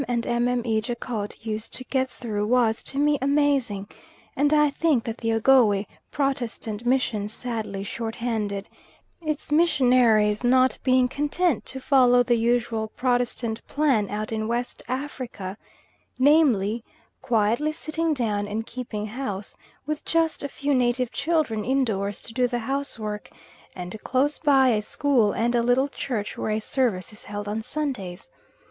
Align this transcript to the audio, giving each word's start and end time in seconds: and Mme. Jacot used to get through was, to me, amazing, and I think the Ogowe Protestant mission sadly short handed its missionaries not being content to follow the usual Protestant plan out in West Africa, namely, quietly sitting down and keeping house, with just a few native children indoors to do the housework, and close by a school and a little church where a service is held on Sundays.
and 0.07 0.25
Mme. 0.25 0.79
Jacot 0.81 1.45
used 1.45 1.75
to 1.75 1.83
get 1.83 2.09
through 2.09 2.47
was, 2.47 2.83
to 2.85 2.97
me, 2.97 3.19
amazing, 3.21 3.87
and 4.35 4.51
I 4.51 4.71
think 4.71 5.03
the 5.03 5.31
Ogowe 5.33 5.85
Protestant 6.09 6.87
mission 6.87 7.29
sadly 7.29 7.83
short 7.83 8.15
handed 8.15 8.67
its 9.21 9.51
missionaries 9.51 10.43
not 10.43 10.79
being 10.83 11.07
content 11.07 11.67
to 11.67 11.79
follow 11.79 12.23
the 12.23 12.33
usual 12.35 12.87
Protestant 12.87 13.63
plan 13.67 14.09
out 14.09 14.31
in 14.31 14.47
West 14.47 14.81
Africa, 14.87 15.55
namely, 16.17 16.83
quietly 17.21 17.71
sitting 17.71 18.15
down 18.15 18.47
and 18.47 18.65
keeping 18.65 19.05
house, 19.05 19.55
with 19.85 20.03
just 20.03 20.41
a 20.41 20.49
few 20.49 20.73
native 20.73 21.11
children 21.11 21.63
indoors 21.63 22.23
to 22.23 22.33
do 22.33 22.47
the 22.47 22.57
housework, 22.65 23.29
and 23.75 24.01
close 24.03 24.39
by 24.39 24.69
a 24.69 24.81
school 24.81 25.31
and 25.31 25.53
a 25.53 25.61
little 25.61 25.87
church 25.87 26.39
where 26.39 26.49
a 26.49 26.59
service 26.59 27.13
is 27.13 27.25
held 27.25 27.47
on 27.47 27.61
Sundays. 27.61 28.31